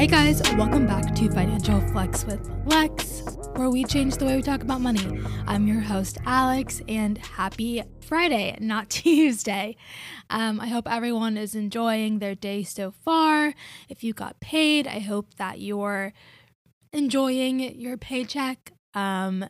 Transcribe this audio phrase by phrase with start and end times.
[0.00, 3.20] Hey guys, welcome back to Financial Flex with Lex,
[3.56, 5.20] where we change the way we talk about money.
[5.46, 9.76] I'm your host, Alex, and happy Friday, not Tuesday.
[10.30, 13.52] Um, I hope everyone is enjoying their day so far.
[13.90, 16.14] If you got paid, I hope that you're
[16.94, 18.72] enjoying your paycheck.
[18.94, 19.44] Um,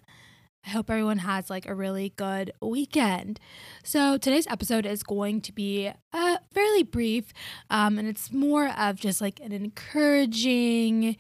[0.67, 3.41] I hope everyone has like a really good weekend.
[3.83, 7.33] So, today's episode is going to be a fairly brief,
[7.71, 11.17] um, and it's more of just like an encouraging,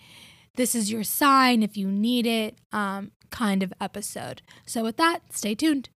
[0.57, 4.43] this is your sign if you need it um, kind of episode.
[4.67, 5.91] So, with that, stay tuned.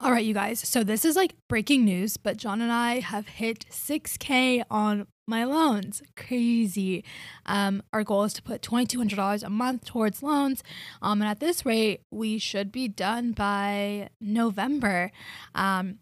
[0.00, 0.60] All right, you guys.
[0.68, 5.44] So this is like breaking news, but John and I have hit 6K on my
[5.44, 6.02] loans.
[6.14, 7.04] Crazy.
[7.46, 10.62] Um, our goal is to put $2,200 a month towards loans.
[11.00, 15.10] Um, and at this rate, we should be done by November.
[15.54, 16.00] Um,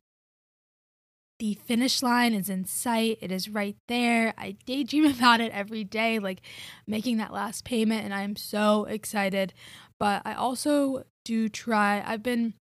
[1.42, 3.18] the finish line is in sight.
[3.20, 4.32] It is right there.
[4.38, 6.40] I daydream about it every day, like
[6.86, 9.52] making that last payment, and I'm so excited.
[9.98, 12.54] But I also do try, I've been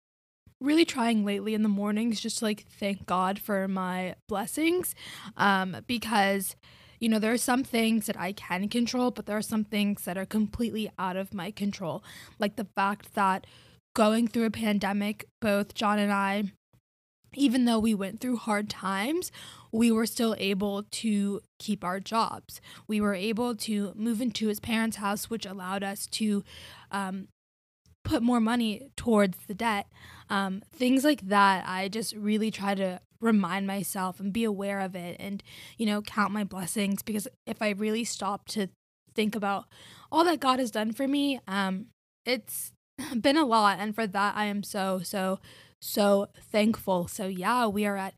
[0.61, 4.93] really trying lately in the mornings just to like thank God for my blessings
[5.37, 6.57] um because
[6.99, 10.05] you know there are some things that I can control but there are some things
[10.05, 12.03] that are completely out of my control
[12.41, 13.47] like the fact that
[13.95, 16.51] going through a pandemic both John and I
[17.35, 19.31] even though we went through hard times,
[19.71, 22.61] we were still able to keep our jobs.
[22.87, 26.43] We were able to move into his parents' house, which allowed us to
[26.91, 27.29] um,
[28.05, 29.87] put more money towards the debt.
[30.31, 34.95] Um, things like that, I just really try to remind myself and be aware of
[34.95, 35.43] it and,
[35.77, 38.69] you know, count my blessings because if I really stop to
[39.15, 39.65] think about
[40.13, 41.87] all that God has done for me, um,
[42.25, 42.73] it's
[43.21, 43.79] been a lot.
[43.81, 45.41] And for that, I am so, so,
[45.81, 47.09] so thankful.
[47.09, 48.15] So, yeah, we are at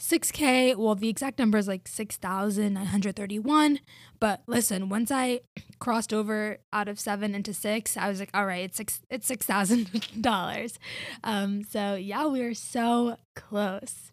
[0.00, 0.76] 6K.
[0.76, 3.80] Well, the exact number is like 6,931.
[4.20, 5.40] But listen, once I
[5.78, 9.26] crossed over out of seven into six, I was like, all right, it's six, it's
[9.26, 10.78] six thousand dollars.
[11.24, 14.12] Um, so yeah, we are so close.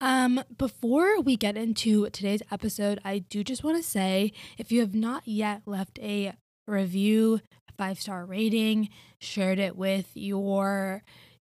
[0.00, 4.80] Um, before we get into today's episode, I do just want to say if you
[4.80, 6.34] have not yet left a
[6.66, 7.40] review,
[7.76, 8.88] five star rating,
[9.20, 11.02] shared it with your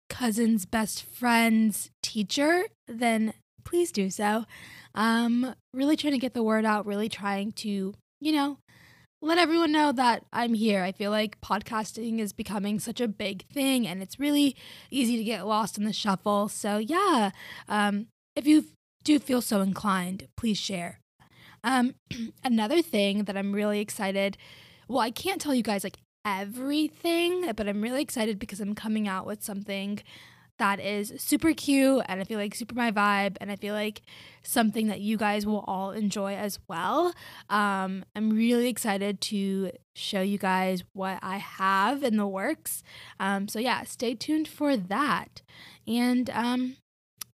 [0.10, 4.46] cousin's best friend's teacher, then please do so.
[4.96, 8.58] Um, really trying to get the word out, really trying to, you know,
[9.22, 10.84] let everyone know that I'm here.
[10.84, 14.56] I feel like podcasting is becoming such a big thing and it's really
[14.90, 16.48] easy to get lost in the shuffle.
[16.48, 17.32] So, yeah,
[17.68, 18.66] um, if you
[19.04, 21.00] do feel so inclined, please share.
[21.64, 21.96] Um,
[22.44, 24.38] another thing that I'm really excited,
[24.88, 29.08] well, I can't tell you guys like everything, but I'm really excited because I'm coming
[29.08, 30.02] out with something
[30.60, 34.02] that is super cute and I feel like super my vibe and I feel like
[34.44, 37.14] something that you guys will all enjoy as well.
[37.50, 42.84] Um, I'm really excited to show you guys what I have in the works.
[43.20, 45.42] Um, so yeah, stay tuned for that.
[45.88, 46.76] And um,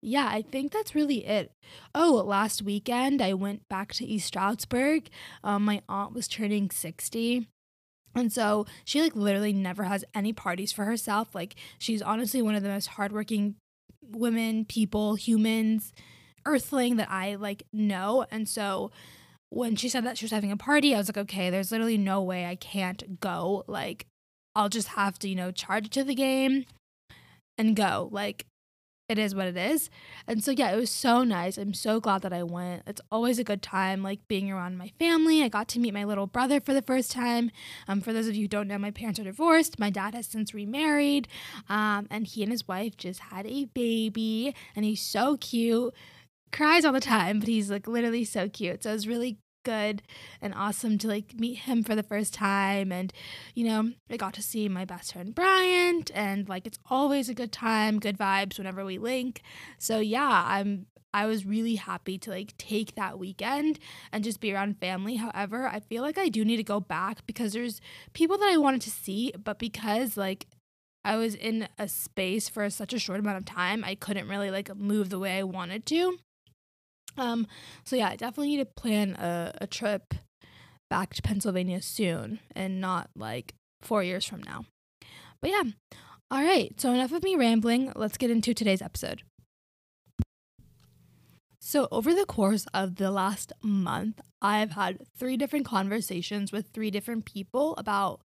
[0.03, 1.51] yeah, I think that's really it.
[1.95, 5.09] Oh, last weekend I went back to East Stroudsburg.
[5.43, 7.49] Um, my aunt was turning 60
[8.15, 11.35] and so she like literally never has any parties for herself.
[11.35, 13.57] Like she's honestly one of the most hardworking
[14.03, 15.93] women, people, humans,
[16.47, 18.27] earthling that I like know.
[18.31, 18.91] And so
[19.51, 21.99] when she said that she was having a party, I was like, okay, there's literally
[21.99, 23.65] no way I can't go.
[23.67, 24.07] Like
[24.55, 26.65] I'll just have to, you know, charge to the game
[27.59, 28.09] and go.
[28.13, 28.47] Like
[29.09, 29.91] it is what it is.
[30.26, 31.59] And so yeah, it was so nice.
[31.59, 32.82] I'm so glad that I went.
[32.87, 35.42] It's always a good time like being around my family.
[35.42, 37.50] I got to meet my little brother for the first time.
[37.87, 39.78] Um for those of you who don't know, my parents are divorced.
[39.78, 41.28] My dad has since remarried.
[41.69, 45.94] Um and he and his wife just had a baby and he's so cute.
[46.53, 48.84] Cries all the time, but he's like literally so cute.
[48.84, 50.03] So it was really good
[50.41, 52.93] and awesome to like meet him for the first time.
[52.93, 53.13] And
[53.55, 57.35] you know i got to see my best friend bryant and like it's always a
[57.35, 59.43] good time good vibes whenever we link.
[59.78, 63.78] So yeah i'm i was really happy to like take that weekend
[64.13, 65.16] and just be around family.
[65.16, 67.81] However i feel like i do need to go back because there's
[68.13, 70.47] people that i wanted to see but because like
[71.05, 74.51] I was in a space for such a short amount of time, I couldn't really
[74.51, 76.17] like move the way I wanted to.
[77.16, 77.47] Um,
[77.84, 80.15] so yeah, I definitely need to plan a, a trip
[80.91, 84.66] back to Pennsylvania soon and not like four years from now.
[85.41, 85.63] But yeah,
[86.31, 87.93] all right, so enough of me rambling.
[87.95, 89.22] Let's get into today's episode.
[91.61, 96.91] So, over the course of the last month, I've had three different conversations with three
[96.91, 98.21] different people about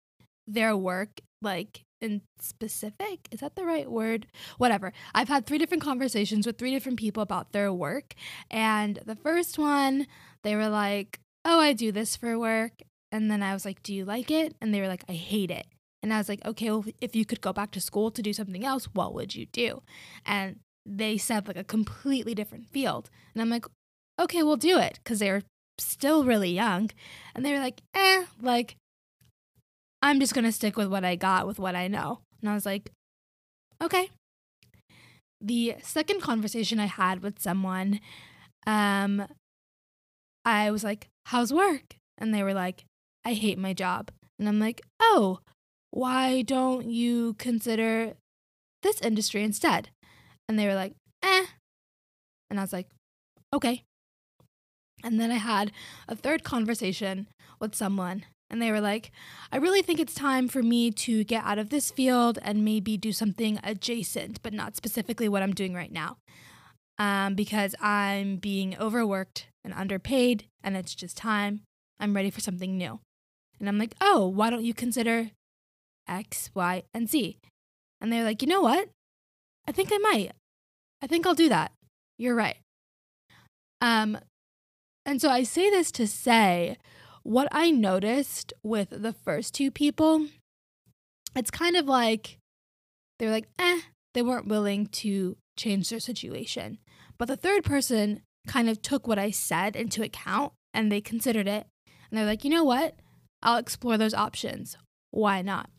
[0.48, 3.28] their work, like in specific.
[3.32, 4.28] Is that the right word?
[4.58, 4.94] Whatever.
[5.14, 8.14] I've had three different conversations with three different people about their work.
[8.50, 10.08] And the first one,
[10.44, 12.72] they were like, Oh, I do this for work.
[13.12, 14.56] And then I was like, Do you like it?
[14.62, 15.68] And they were like, I hate it.
[16.02, 18.34] And I was like, Okay, well, if you could go back to school to do
[18.34, 19.82] something else, what would you do?
[20.26, 23.10] And they said like a completely different field.
[23.34, 23.66] And I'm like,
[24.20, 25.00] Okay, we'll do it.
[25.04, 25.44] Cause they were
[25.78, 26.92] still really young.
[27.34, 28.76] And they were like, Eh, like,
[30.06, 32.20] I'm just going to stick with what I got, with what I know.
[32.40, 32.92] And I was like,
[33.82, 34.12] okay.
[35.42, 38.00] The second conversation I had with someone,
[38.68, 39.26] um,
[40.46, 41.96] I was like, how's work?
[42.20, 42.86] And they were like,
[43.26, 44.12] I hate my job.
[44.38, 45.40] And I'm like, oh,
[45.90, 48.14] why don't you consider
[48.84, 49.90] this industry instead?
[50.48, 50.94] And they were like,
[51.24, 51.46] eh.
[52.52, 52.90] And I was like,
[53.52, 53.82] okay.
[55.04, 55.72] And then I had
[56.08, 57.26] a third conversation
[57.60, 59.12] with someone and they were like,
[59.52, 62.98] I really think it's time for me to get out of this field and maybe
[62.98, 66.18] do something adjacent, but not specifically what I'm doing right now.
[66.98, 71.62] Um, because I'm being overworked and underpaid, and it's just time.
[72.00, 73.00] I'm ready for something new.
[73.60, 75.32] And I'm like, oh, why don't you consider
[76.08, 77.38] X, Y, and Z?
[78.00, 78.90] And they're like, you know what?
[79.68, 80.32] I think I might.
[81.02, 81.72] I think I'll do that.
[82.18, 82.58] You're right.
[83.82, 84.18] Um,
[85.06, 86.78] and so I say this to say
[87.26, 90.28] what I noticed with the first two people,
[91.36, 92.38] it's kind of like
[93.18, 93.82] they're like, eh,
[94.14, 96.78] they weren't willing to change their situation.
[97.18, 101.48] But the third person kind of took what I said into account and they considered
[101.48, 101.66] it.
[101.88, 103.00] And they're like, you know what?
[103.42, 104.78] I'll explore those options.
[105.10, 105.72] Why not?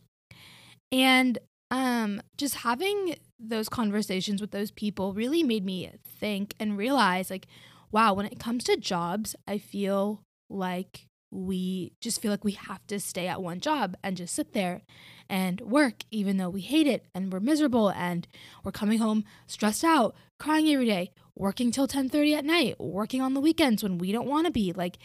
[0.91, 1.39] And
[1.71, 7.47] um, just having those conversations with those people really made me think and realize like,
[7.93, 11.07] wow, when it comes to jobs, I feel like
[11.37, 14.83] we just feel like we have to stay at one job and just sit there
[15.29, 18.27] and work even though we hate it and we're miserable and
[18.65, 23.35] we're coming home stressed out crying every day working till 10:30 at night working on
[23.35, 24.99] the weekends when we don't want to be like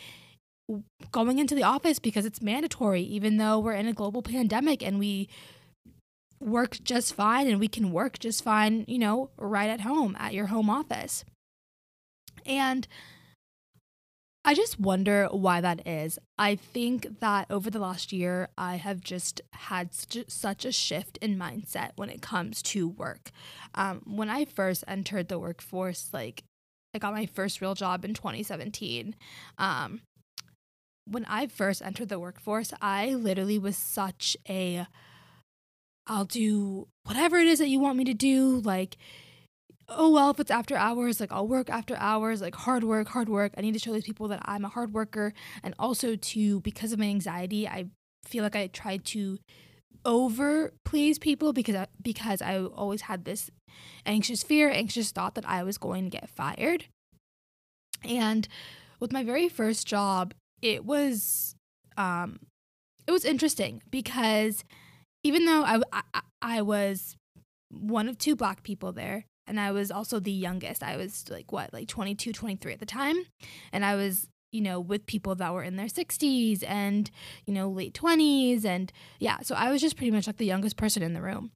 [1.12, 5.00] going into the office because it's mandatory even though we're in a global pandemic and
[5.00, 5.28] we
[6.40, 10.34] work just fine and we can work just fine you know right at home at
[10.34, 11.24] your home office.
[12.46, 12.88] And
[14.44, 16.18] I just wonder why that is.
[16.38, 20.72] I think that over the last year, I have just had such a, such a
[20.72, 23.32] shift in mindset when it comes to work.
[23.76, 26.44] Um, when I first entered the workforce, like
[26.96, 29.16] I got my first real job in 2017.
[29.60, 30.02] Um,
[31.06, 34.88] when I first entered the workforce, I literally was such a
[36.08, 38.60] I'll do whatever it is that you want me to do.
[38.60, 38.98] Like,
[39.90, 43.30] oh well if it's after hours like i'll work after hours like hard work hard
[43.30, 43.54] work.
[43.58, 45.34] I need to show these people that i'm a hard worker.
[45.64, 47.86] And also to because of my anxiety i
[48.26, 49.40] feel like i tried to
[50.04, 53.50] over please people because I, because i always had this
[54.06, 56.86] anxious fear anxious thought that i was going to get fired.
[58.04, 58.48] And
[59.00, 61.56] with my very first job it was
[61.98, 62.40] um
[63.08, 64.64] it was interesting because
[65.24, 67.16] even though I, I, I was
[67.70, 70.82] one of two black people there and I was also the youngest.
[70.82, 73.18] I was like what, like 22, 23 at the time.
[73.74, 77.12] And I was, you know, with people that were in their 60s and,
[77.46, 80.78] you know, late 20s and yeah, so I was just pretty much like the youngest
[80.78, 81.52] person in the room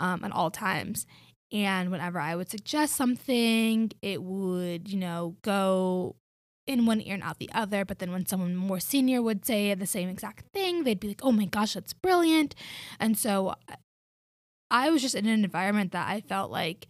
[0.00, 1.06] um at all times.
[1.52, 6.16] And whenever I would suggest something, it would, you know, go
[6.66, 7.84] in one ear and out the other.
[7.84, 11.20] But then when someone more senior would say the same exact thing, they'd be like,
[11.22, 12.56] oh my gosh, that's brilliant.
[12.98, 13.54] And so
[14.72, 16.88] I was just in an environment that I felt like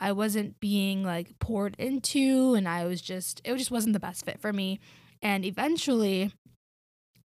[0.00, 4.24] I wasn't being like poured into and I was just it just wasn't the best
[4.24, 4.80] fit for me.
[5.22, 6.32] And eventually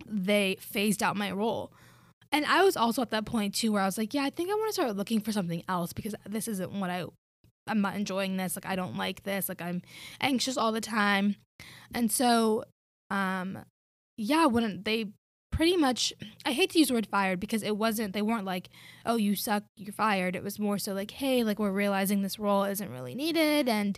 [0.08, 1.72] they phased out my role.
[2.32, 4.50] And I was also at that point too where I was like, yeah, I think
[4.50, 7.06] I want to start looking for something else because this isn't what I
[7.68, 8.56] I'm not enjoying this.
[8.56, 9.48] Like I don't like this.
[9.48, 9.84] Like I'm
[10.20, 11.36] anxious all the time.
[11.94, 12.64] And so
[13.12, 13.60] um
[14.18, 15.12] yeah, when they
[15.54, 16.12] pretty much
[16.46, 18.70] I hate to use the word fired because it wasn't they weren't like,
[19.06, 22.40] "Oh, you suck, you're fired." It was more so like, "Hey, like we're realizing this
[22.40, 23.98] role isn't really needed and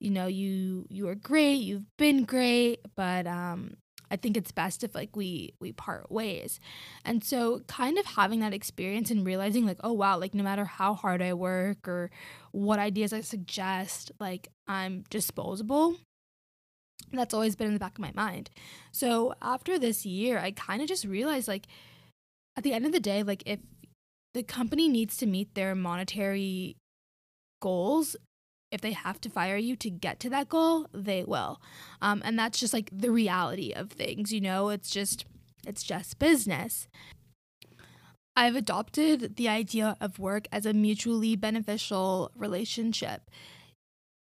[0.00, 3.76] you know, you you are great, you've been great, but um
[4.10, 6.60] I think it's best if like we we part ways.
[7.04, 10.64] And so kind of having that experience and realizing like, oh wow, like no matter
[10.64, 12.10] how hard I work or
[12.52, 15.96] what ideas I suggest, like I'm disposable
[17.12, 18.50] that's always been in the back of my mind.
[18.92, 21.66] So after this year, I kind of just realized like
[22.56, 23.60] at the end of the day, like if
[24.34, 26.76] the company needs to meet their monetary
[27.60, 28.16] goals,
[28.70, 31.60] if they have to fire you to get to that goal, they will.
[32.02, 35.24] Um, and that's just like the reality of things, you know, it's just
[35.66, 36.88] it's just business.
[38.36, 43.22] I've adopted the idea of work as a mutually beneficial relationship.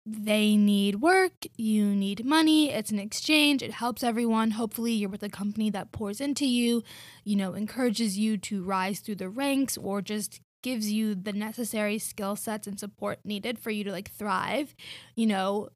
[0.07, 4.51] They need work, you need money, it's an exchange, it helps everyone.
[4.51, 6.83] Hopefully, you're with a company that pours into you,
[7.25, 11.99] you know, encourages you to rise through the ranks or just gives you the necessary
[11.99, 14.75] skill sets and support needed for you to like thrive,
[15.17, 15.71] you know,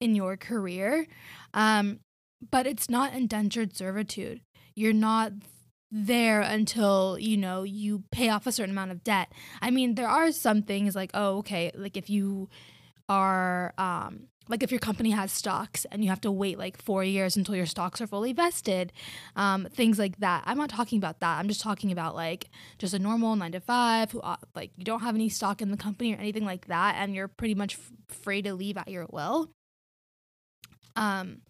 [0.00, 1.06] in your career.
[1.54, 2.00] Um,
[2.50, 4.40] but it's not indentured servitude.
[4.74, 5.32] You're not
[5.92, 10.06] there until you know you pay off a certain amount of debt i mean there
[10.06, 12.48] are some things like oh okay like if you
[13.10, 17.04] are um like if your company has stocks and you have to wait like four
[17.04, 18.92] years until your stocks are fully vested
[19.36, 20.42] um, things like that.
[20.46, 21.38] I'm not talking about that.
[21.38, 22.48] I'm just talking about like
[22.78, 25.70] just a normal nine to five who uh, like you don't have any stock in
[25.70, 28.88] the company or anything like that and you're pretty much f- free to leave at
[28.88, 29.50] your will.
[30.96, 31.42] Um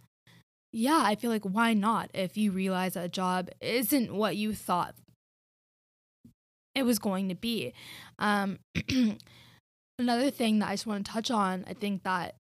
[0.73, 4.55] yeah, I feel like why not if you realize that a job isn't what you
[4.55, 4.95] thought
[6.75, 7.73] it was going to be.
[8.19, 8.59] Um,
[10.01, 12.35] another thing that I just want to touch on, I think that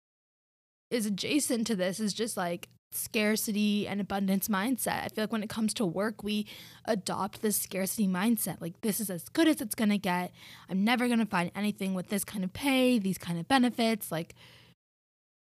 [0.89, 5.03] is adjacent to this is just like scarcity and abundance mindset.
[5.03, 6.47] I feel like when it comes to work, we
[6.85, 8.61] adopt this scarcity mindset.
[8.61, 10.31] Like, this is as good as it's going to get.
[10.69, 14.11] I'm never going to find anything with this kind of pay, these kind of benefits,
[14.11, 14.35] like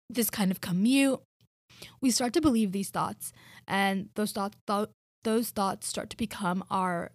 [0.08, 1.20] this kind of commute
[2.00, 3.32] we start to believe these thoughts
[3.66, 4.88] and those thoughts th-
[5.24, 7.10] those thoughts start to become our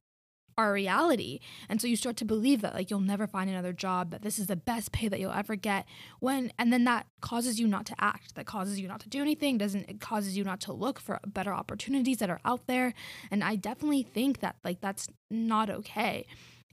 [0.60, 1.40] our reality.
[1.70, 4.38] And so you start to believe that like you'll never find another job that this
[4.38, 5.86] is the best pay that you'll ever get
[6.20, 9.22] when and then that causes you not to act that causes you not to do
[9.22, 12.94] anything doesn't it causes you not to look for better opportunities that are out there.
[13.32, 16.26] And i definitely think that like that's not okay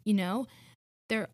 [0.07, 0.47] you know?
[1.11, 1.29] There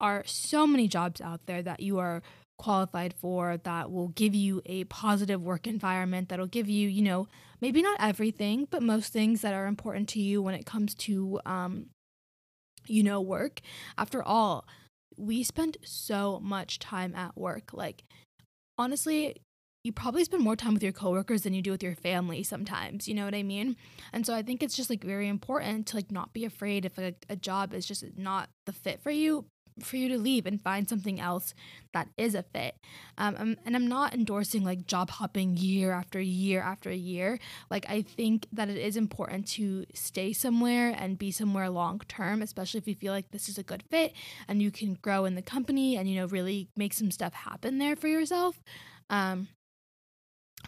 [0.00, 2.22] are so many jobs out there that you are
[2.58, 7.28] qualified for that will give you a positive work environment that'll give you you know
[7.60, 11.40] maybe not everything but most things that are important to you when it comes to
[11.46, 11.86] um
[12.90, 13.60] you know work.
[13.96, 14.66] After all
[15.16, 17.72] we spend so much time at work.
[17.72, 18.04] Like
[18.76, 19.42] honestly
[19.84, 23.06] you probably spend more time with your coworkers than you do with your family sometimes
[23.08, 23.76] you know what i mean?
[24.12, 26.98] And so i think it's just like very important to like not be afraid if
[26.98, 29.46] a, a job is just not the fit for you
[29.84, 31.54] for you to leave and find something else
[31.92, 32.76] that is a fit.
[33.16, 37.38] Um, I'm, and I'm not endorsing like job hopping year after year after year.
[37.70, 42.42] Like, I think that it is important to stay somewhere and be somewhere long term,
[42.42, 44.12] especially if you feel like this is a good fit
[44.46, 47.78] and you can grow in the company and, you know, really make some stuff happen
[47.78, 48.60] there for yourself.
[49.10, 49.48] Um,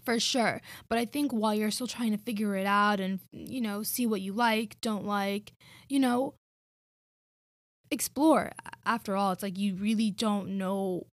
[0.04, 0.60] for sure.
[0.88, 4.06] But I think while you're still trying to figure it out and, you know, see
[4.06, 5.52] what you like, don't like,
[5.88, 6.34] you know,
[7.90, 8.52] explore.
[8.85, 11.06] After all, it's like you really don't know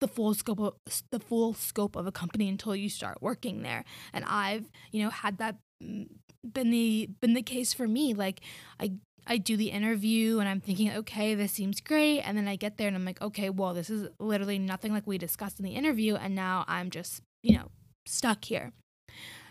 [0.00, 0.74] the full scope of
[1.10, 3.84] the full scope of a company until you start working there.
[4.12, 6.08] And I've, you know, had that mm,
[6.44, 8.14] been the been the case for me.
[8.14, 8.40] Like
[8.78, 8.92] I
[9.26, 12.20] I do the interview and I'm thinking, okay, this seems great.
[12.20, 15.06] And then I get there and I'm like, okay, well, this is literally nothing like
[15.06, 16.14] we discussed in the interview.
[16.14, 17.70] And now I'm just, you know,
[18.06, 18.72] stuck here.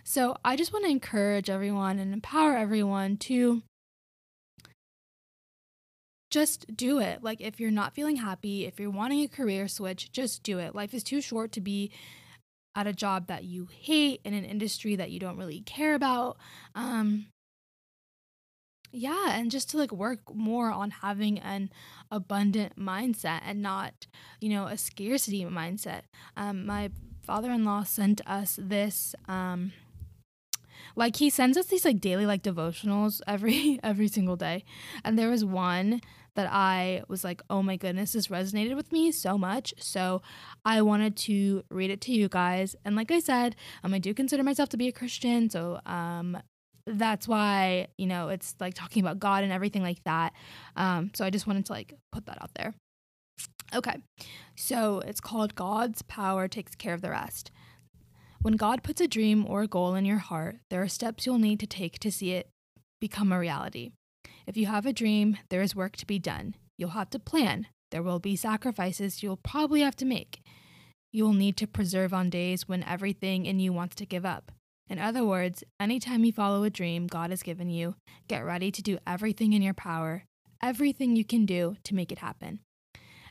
[0.04, 3.64] So I just want to encourage everyone and empower everyone to
[6.36, 7.24] just do it.
[7.24, 10.76] Like, if you're not feeling happy, if you're wanting a career switch, just do it.
[10.76, 11.92] Life is too short to be
[12.76, 16.36] at a job that you hate in an industry that you don't really care about.
[16.76, 17.28] Um,
[18.92, 21.70] yeah, and just to like work more on having an
[22.12, 24.06] abundant mindset and not,
[24.42, 26.02] you know, a scarcity mindset.
[26.36, 26.92] Um, my
[27.24, 29.16] father in law sent us this.
[29.30, 29.72] Um,
[30.98, 34.64] like he sends us these like daily like devotionals every every single day
[35.04, 36.02] and there was one
[36.36, 39.74] that I was like, oh my goodness, this resonated with me so much.
[39.78, 40.22] So
[40.64, 42.76] I wanted to read it to you guys.
[42.86, 45.50] And like I said, um, I do consider myself to be a Christian.
[45.50, 46.38] So um,
[46.86, 50.34] that's why, you know, it's like talking about God and everything like that.
[50.76, 52.74] Um, so I just wanted to like put that out there.
[53.74, 53.98] Okay.
[54.56, 57.52] So it's called God's Power Takes Care of the Rest.
[58.42, 61.40] When God puts a dream or a goal in your heart, there are steps you'll
[61.40, 62.50] need to take to see it
[63.02, 63.92] become a reality.
[64.48, 66.56] If you have a dream, there is work to be done.
[66.78, 67.68] You'll have to plan.
[67.92, 70.42] There will be sacrifices you'll probably have to make.
[71.12, 74.52] You will need to preserve on days when everything in you wants to give up.
[74.90, 77.96] In other words, anytime you follow a dream God has given you,
[78.28, 80.26] get ready to do everything in your power,
[80.62, 82.60] everything you can do to make it happen.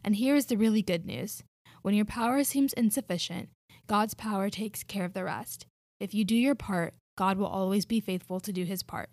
[0.02, 1.42] And here is the really good news
[1.84, 3.50] when your power seems insufficient,
[3.86, 5.66] God's power takes care of the rest.
[6.00, 9.10] If you do your part, God will always be faithful to do his part.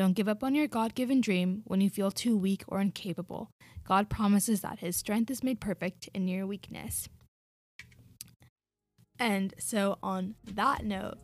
[0.00, 3.50] Don't give up on your God given dream when you feel too weak or incapable.
[3.86, 7.10] God promises that His strength is made perfect in your weakness.
[9.18, 11.18] And so, on that note,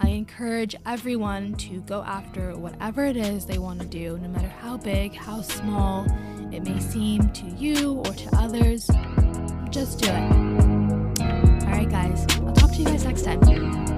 [0.00, 4.48] I encourage everyone to go after whatever it is they want to do, no matter
[4.48, 6.06] how big, how small
[6.50, 8.88] it may seem to you or to others.
[9.68, 10.32] Just do it.
[11.20, 13.93] All right, guys, I'll talk to you guys next time.